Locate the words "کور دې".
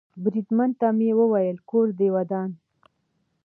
1.69-2.07